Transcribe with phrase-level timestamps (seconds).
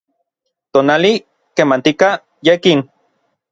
[0.71, 1.13] tonali,
[1.55, 2.09] kemantika,
[2.47, 2.79] yekin